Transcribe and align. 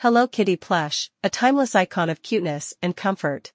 Hello 0.00 0.28
Kitty 0.28 0.54
plush, 0.54 1.10
a 1.24 1.28
timeless 1.28 1.74
icon 1.74 2.08
of 2.08 2.22
cuteness 2.22 2.72
and 2.80 2.94
comfort. 2.94 3.52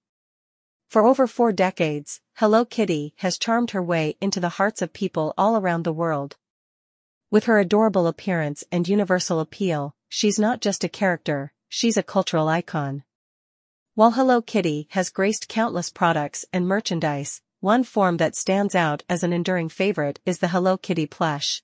For 0.89 1.05
over 1.05 1.25
four 1.25 1.53
decades, 1.53 2.19
Hello 2.33 2.65
Kitty 2.65 3.13
has 3.19 3.37
charmed 3.37 3.71
her 3.71 3.81
way 3.81 4.17
into 4.19 4.41
the 4.41 4.57
hearts 4.59 4.81
of 4.81 4.91
people 4.91 5.33
all 5.37 5.55
around 5.55 5.83
the 5.83 5.93
world. 5.93 6.35
With 7.31 7.45
her 7.45 7.59
adorable 7.59 8.07
appearance 8.07 8.61
and 8.73 8.89
universal 8.89 9.39
appeal, 9.39 9.95
she's 10.09 10.37
not 10.37 10.59
just 10.59 10.83
a 10.83 10.89
character, 10.89 11.53
she's 11.69 11.95
a 11.95 12.03
cultural 12.03 12.49
icon. 12.49 13.05
While 13.95 14.11
Hello 14.11 14.41
Kitty 14.41 14.89
has 14.91 15.09
graced 15.09 15.47
countless 15.47 15.89
products 15.89 16.43
and 16.51 16.67
merchandise, 16.67 17.41
one 17.61 17.85
form 17.85 18.17
that 18.17 18.35
stands 18.35 18.75
out 18.75 19.03
as 19.07 19.23
an 19.23 19.31
enduring 19.31 19.69
favorite 19.69 20.19
is 20.25 20.39
the 20.39 20.49
Hello 20.49 20.75
Kitty 20.75 21.05
plush. 21.05 21.63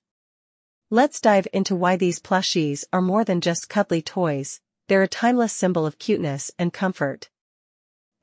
Let's 0.88 1.20
dive 1.20 1.46
into 1.52 1.76
why 1.76 1.96
these 1.96 2.18
plushies 2.18 2.84
are 2.94 3.02
more 3.02 3.24
than 3.24 3.42
just 3.42 3.68
cuddly 3.68 4.00
toys, 4.00 4.62
they're 4.90 5.02
a 5.04 5.08
timeless 5.08 5.52
symbol 5.52 5.86
of 5.86 6.00
cuteness 6.00 6.50
and 6.58 6.72
comfort. 6.72 7.30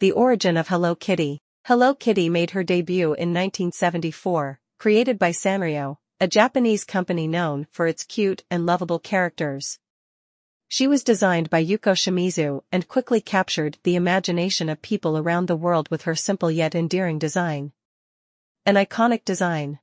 The 0.01 0.11
origin 0.11 0.57
of 0.57 0.67
Hello 0.67 0.95
Kitty 0.95 1.39
Hello 1.65 1.95
Kitty 1.95 2.27
made 2.27 2.51
her 2.51 2.61
debut 2.61 3.13
in 3.13 3.33
1974, 3.33 4.59
created 4.77 5.17
by 5.17 5.31
Sanrio, 5.31 5.95
a 6.19 6.27
Japanese 6.27 6.83
company 6.83 7.25
known 7.25 7.67
for 7.71 7.87
its 7.87 8.03
cute 8.03 8.43
and 8.51 8.65
lovable 8.65 8.99
characters. 8.99 9.79
She 10.67 10.87
was 10.87 11.05
designed 11.05 11.49
by 11.49 11.63
Yuko 11.63 11.95
Shimizu 11.95 12.63
and 12.69 12.89
quickly 12.89 13.21
captured 13.21 13.77
the 13.83 13.95
imagination 13.95 14.67
of 14.67 14.81
people 14.81 15.17
around 15.17 15.47
the 15.47 15.55
world 15.55 15.87
with 15.89 16.01
her 16.01 16.15
simple 16.15 16.51
yet 16.51 16.75
endearing 16.75 17.17
design. 17.17 17.71
An 18.65 18.75
iconic 18.75 19.23
design. 19.23 19.79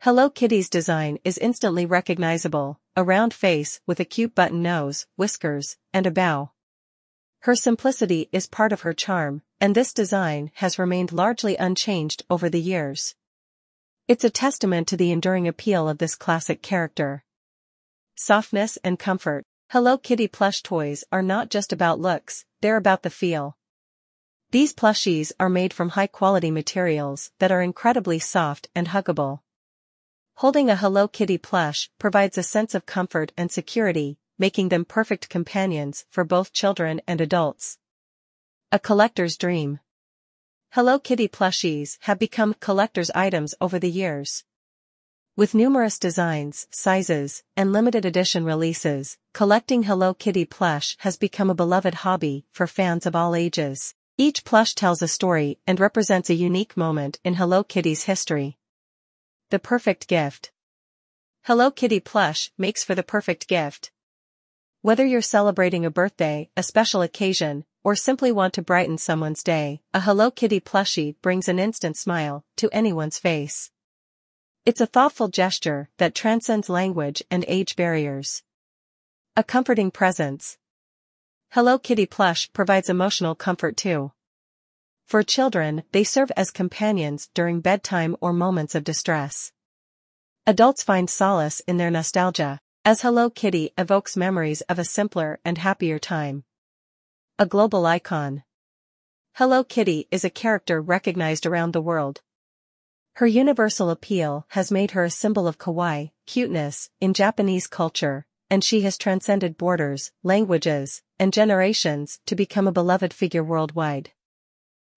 Hello 0.00 0.30
Kitty's 0.30 0.70
design 0.70 1.18
is 1.24 1.36
instantly 1.38 1.84
recognizable, 1.84 2.78
a 2.94 3.02
round 3.02 3.34
face 3.34 3.80
with 3.86 3.98
a 3.98 4.04
cute 4.04 4.36
button 4.36 4.62
nose, 4.62 5.06
whiskers, 5.16 5.78
and 5.92 6.06
a 6.06 6.12
bow. 6.12 6.52
Her 7.40 7.56
simplicity 7.56 8.28
is 8.30 8.46
part 8.46 8.72
of 8.72 8.82
her 8.82 8.92
charm, 8.92 9.42
and 9.60 9.74
this 9.74 9.92
design 9.92 10.52
has 10.56 10.78
remained 10.78 11.12
largely 11.12 11.56
unchanged 11.56 12.24
over 12.30 12.48
the 12.48 12.60
years. 12.60 13.16
It's 14.06 14.22
a 14.22 14.30
testament 14.30 14.86
to 14.88 14.96
the 14.96 15.10
enduring 15.10 15.48
appeal 15.48 15.88
of 15.88 15.98
this 15.98 16.14
classic 16.14 16.62
character. 16.62 17.24
Softness 18.14 18.78
and 18.84 19.00
comfort. 19.00 19.44
Hello 19.70 19.98
Kitty 19.98 20.28
plush 20.28 20.62
toys 20.62 21.02
are 21.10 21.22
not 21.22 21.50
just 21.50 21.72
about 21.72 21.98
looks, 21.98 22.44
they're 22.60 22.76
about 22.76 23.02
the 23.02 23.10
feel. 23.10 23.56
These 24.52 24.72
plushies 24.72 25.32
are 25.40 25.48
made 25.48 25.72
from 25.72 25.88
high-quality 25.90 26.52
materials 26.52 27.32
that 27.40 27.50
are 27.50 27.62
incredibly 27.62 28.20
soft 28.20 28.68
and 28.72 28.88
huggable. 28.88 29.40
Holding 30.40 30.68
a 30.68 30.76
Hello 30.76 31.08
Kitty 31.08 31.38
plush 31.38 31.88
provides 31.98 32.36
a 32.36 32.42
sense 32.42 32.74
of 32.74 32.84
comfort 32.84 33.32
and 33.38 33.50
security, 33.50 34.18
making 34.38 34.68
them 34.68 34.84
perfect 34.84 35.30
companions 35.30 36.04
for 36.10 36.24
both 36.24 36.52
children 36.52 37.00
and 37.08 37.22
adults. 37.22 37.78
A 38.70 38.78
collector's 38.78 39.38
dream. 39.38 39.80
Hello 40.72 40.98
Kitty 40.98 41.26
plushies 41.26 41.96
have 42.00 42.18
become 42.18 42.54
collector's 42.60 43.10
items 43.12 43.54
over 43.62 43.78
the 43.78 43.90
years. 43.90 44.44
With 45.38 45.54
numerous 45.54 45.98
designs, 45.98 46.66
sizes, 46.70 47.42
and 47.56 47.72
limited 47.72 48.04
edition 48.04 48.44
releases, 48.44 49.16
collecting 49.32 49.84
Hello 49.84 50.12
Kitty 50.12 50.44
plush 50.44 50.98
has 50.98 51.16
become 51.16 51.48
a 51.48 51.54
beloved 51.54 51.94
hobby 52.04 52.44
for 52.52 52.66
fans 52.66 53.06
of 53.06 53.16
all 53.16 53.34
ages. 53.34 53.94
Each 54.18 54.44
plush 54.44 54.74
tells 54.74 55.00
a 55.00 55.08
story 55.08 55.60
and 55.66 55.80
represents 55.80 56.28
a 56.28 56.34
unique 56.34 56.76
moment 56.76 57.20
in 57.24 57.36
Hello 57.36 57.64
Kitty's 57.64 58.04
history. 58.04 58.58
The 59.50 59.60
perfect 59.60 60.08
gift. 60.08 60.50
Hello 61.44 61.70
Kitty 61.70 62.00
plush 62.00 62.50
makes 62.58 62.82
for 62.82 62.96
the 62.96 63.04
perfect 63.04 63.46
gift. 63.46 63.92
Whether 64.82 65.06
you're 65.06 65.22
celebrating 65.22 65.84
a 65.84 65.90
birthday, 65.90 66.50
a 66.56 66.64
special 66.64 67.00
occasion, 67.00 67.64
or 67.84 67.94
simply 67.94 68.32
want 68.32 68.54
to 68.54 68.62
brighten 68.62 68.98
someone's 68.98 69.44
day, 69.44 69.82
a 69.94 70.00
Hello 70.00 70.32
Kitty 70.32 70.58
plushie 70.58 71.14
brings 71.22 71.46
an 71.46 71.60
instant 71.60 71.96
smile 71.96 72.44
to 72.56 72.68
anyone's 72.72 73.20
face. 73.20 73.70
It's 74.64 74.80
a 74.80 74.86
thoughtful 74.86 75.28
gesture 75.28 75.90
that 75.98 76.16
transcends 76.16 76.68
language 76.68 77.22
and 77.30 77.44
age 77.46 77.76
barriers. 77.76 78.42
A 79.36 79.44
comforting 79.44 79.92
presence. 79.92 80.58
Hello 81.50 81.78
Kitty 81.78 82.06
plush 82.06 82.52
provides 82.52 82.90
emotional 82.90 83.36
comfort 83.36 83.76
too. 83.76 84.10
For 85.06 85.22
children, 85.22 85.84
they 85.92 86.02
serve 86.02 86.32
as 86.36 86.50
companions 86.50 87.28
during 87.32 87.60
bedtime 87.60 88.16
or 88.20 88.32
moments 88.32 88.74
of 88.74 88.82
distress. 88.82 89.52
Adults 90.48 90.82
find 90.82 91.08
solace 91.08 91.60
in 91.60 91.76
their 91.76 91.92
nostalgia, 91.92 92.58
as 92.84 93.02
Hello 93.02 93.30
Kitty 93.30 93.70
evokes 93.78 94.16
memories 94.16 94.62
of 94.62 94.80
a 94.80 94.84
simpler 94.84 95.38
and 95.44 95.58
happier 95.58 96.00
time. 96.00 96.42
A 97.38 97.46
global 97.46 97.86
icon. 97.86 98.42
Hello 99.34 99.62
Kitty 99.62 100.08
is 100.10 100.24
a 100.24 100.30
character 100.30 100.80
recognized 100.80 101.46
around 101.46 101.72
the 101.72 101.80
world. 101.80 102.20
Her 103.14 103.28
universal 103.28 103.90
appeal 103.90 104.44
has 104.48 104.72
made 104.72 104.90
her 104.90 105.04
a 105.04 105.10
symbol 105.10 105.46
of 105.46 105.56
kawaii, 105.56 106.10
cuteness, 106.26 106.90
in 107.00 107.14
Japanese 107.14 107.68
culture, 107.68 108.26
and 108.50 108.64
she 108.64 108.80
has 108.80 108.98
transcended 108.98 109.56
borders, 109.56 110.10
languages, 110.24 111.02
and 111.16 111.32
generations 111.32 112.18
to 112.26 112.34
become 112.34 112.66
a 112.66 112.72
beloved 112.72 113.14
figure 113.14 113.44
worldwide. 113.44 114.10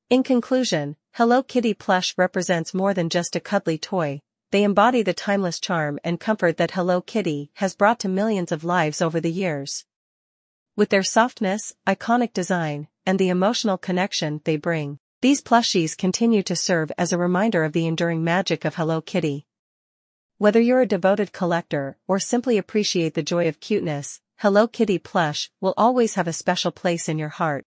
In 0.09 0.23
conclusion, 0.23 0.95
Hello 1.11 1.43
Kitty 1.43 1.75
plush 1.75 2.15
represents 2.17 2.73
more 2.73 2.95
than 2.95 3.09
just 3.09 3.35
a 3.35 3.39
cuddly 3.39 3.77
toy, 3.77 4.21
they 4.49 4.63
embody 4.63 5.03
the 5.03 5.13
timeless 5.13 5.59
charm 5.59 5.99
and 6.03 6.19
comfort 6.19 6.57
that 6.57 6.71
Hello 6.71 6.99
Kitty 6.99 7.51
has 7.57 7.75
brought 7.75 7.99
to 7.99 8.09
millions 8.09 8.51
of 8.51 8.63
lives 8.63 9.03
over 9.03 9.19
the 9.19 9.31
years. 9.31 9.85
With 10.75 10.89
their 10.89 11.03
softness, 11.03 11.75
iconic 11.85 12.33
design, 12.33 12.87
and 13.05 13.19
the 13.19 13.29
emotional 13.29 13.77
connection 13.77 14.41
they 14.45 14.57
bring, 14.57 14.97
these 15.21 15.43
plushies 15.43 15.95
continue 15.95 16.41
to 16.41 16.55
serve 16.55 16.91
as 16.97 17.13
a 17.13 17.17
reminder 17.19 17.63
of 17.63 17.73
the 17.73 17.85
enduring 17.85 18.23
magic 18.23 18.65
of 18.65 18.73
Hello 18.73 19.01
Kitty. 19.01 19.45
Whether 20.39 20.59
you're 20.59 20.81
a 20.81 20.87
devoted 20.87 21.33
collector 21.33 21.99
or 22.07 22.17
simply 22.17 22.57
appreciate 22.57 23.13
the 23.13 23.21
joy 23.21 23.47
of 23.47 23.59
cuteness, 23.59 24.21
Hello 24.37 24.67
Kitty 24.67 24.97
plush 24.97 25.51
will 25.61 25.75
always 25.77 26.15
have 26.15 26.27
a 26.27 26.33
special 26.33 26.71
place 26.71 27.07
in 27.07 27.19
your 27.19 27.29
heart. 27.29 27.67